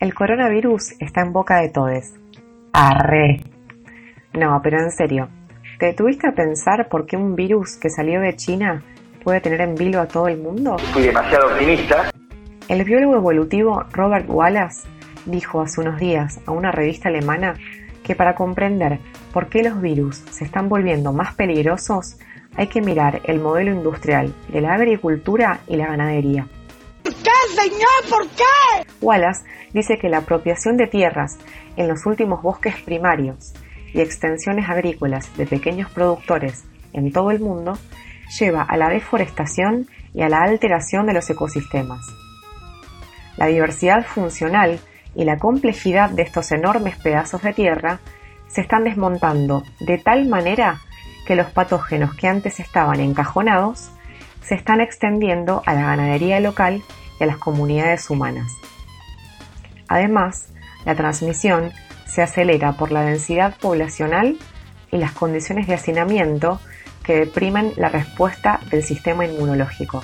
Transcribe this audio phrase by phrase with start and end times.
[0.00, 2.14] El coronavirus está en boca de todes.
[2.72, 3.42] Arre.
[4.32, 5.28] No, pero en serio,
[5.80, 8.84] ¿te detuviste a pensar por qué un virus que salió de China
[9.24, 10.78] puede tener en vilo a todo el mundo?
[10.92, 12.12] Fui demasiado optimista.
[12.68, 14.86] El biólogo evolutivo Robert Wallace
[15.26, 17.54] dijo hace unos días a una revista alemana
[18.04, 19.00] que para comprender
[19.32, 22.20] por qué los virus se están volviendo más peligrosos
[22.54, 26.46] hay que mirar el modelo industrial de la agricultura y la ganadería.
[27.28, 27.88] ¿Por qué, señor?
[28.08, 28.90] ¿Por qué?
[29.02, 31.38] Wallace dice que la apropiación de tierras
[31.76, 33.52] en los últimos bosques primarios
[33.92, 36.64] y extensiones agrícolas de pequeños productores
[36.94, 37.76] en todo el mundo
[38.38, 42.00] lleva a la deforestación y a la alteración de los ecosistemas.
[43.36, 44.80] La diversidad funcional
[45.14, 48.00] y la complejidad de estos enormes pedazos de tierra
[48.46, 50.80] se están desmontando de tal manera
[51.26, 53.90] que los patógenos que antes estaban encajonados
[54.40, 56.82] se están extendiendo a la ganadería local
[57.18, 58.52] y a las comunidades humanas.
[59.88, 60.48] Además,
[60.84, 61.72] la transmisión
[62.06, 64.38] se acelera por la densidad poblacional
[64.90, 66.60] y las condiciones de hacinamiento
[67.02, 70.02] que deprimen la respuesta del sistema inmunológico.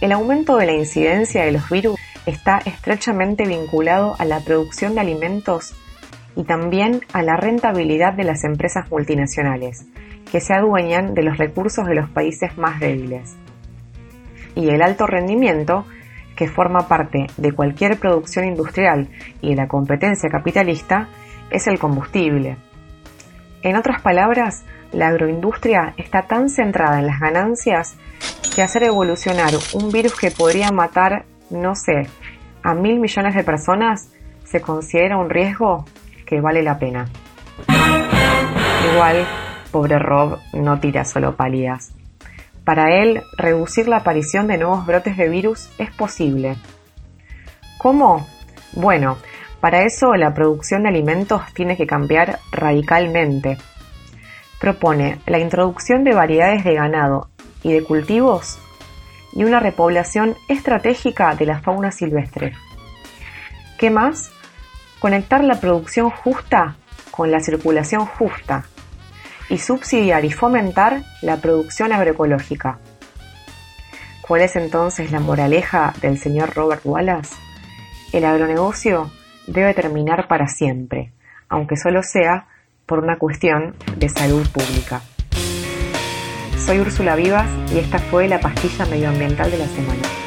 [0.00, 5.00] El aumento de la incidencia de los virus está estrechamente vinculado a la producción de
[5.00, 5.74] alimentos
[6.36, 9.84] y también a la rentabilidad de las empresas multinacionales,
[10.30, 13.36] que se adueñan de los recursos de los países más débiles.
[14.60, 15.86] Y el alto rendimiento
[16.36, 19.08] que forma parte de cualquier producción industrial
[19.40, 21.08] y de la competencia capitalista
[21.50, 22.58] es el combustible.
[23.62, 27.96] En otras palabras, la agroindustria está tan centrada en las ganancias
[28.54, 32.06] que hacer evolucionar un virus que podría matar, no sé,
[32.62, 34.12] a mil millones de personas
[34.44, 35.86] se considera un riesgo
[36.26, 37.06] que vale la pena.
[38.92, 39.26] Igual,
[39.70, 41.94] pobre Rob no tira solo pálidas.
[42.64, 46.56] Para él, reducir la aparición de nuevos brotes de virus es posible.
[47.78, 48.26] ¿Cómo?
[48.72, 49.16] Bueno,
[49.60, 53.58] para eso la producción de alimentos tiene que cambiar radicalmente.
[54.60, 57.28] Propone la introducción de variedades de ganado
[57.62, 58.58] y de cultivos
[59.32, 62.52] y una repoblación estratégica de la fauna silvestre.
[63.78, 64.30] ¿Qué más?
[64.98, 66.76] Conectar la producción justa
[67.10, 68.64] con la circulación justa
[69.50, 72.78] y subsidiar y fomentar la producción agroecológica.
[74.22, 77.34] ¿Cuál es entonces la moraleja del señor Robert Wallace?
[78.12, 79.10] El agronegocio
[79.46, 81.12] debe terminar para siempre,
[81.48, 82.46] aunque solo sea
[82.86, 85.02] por una cuestión de salud pública.
[86.64, 90.19] Soy Úrsula Vivas y esta fue la pastilla medioambiental de la semana.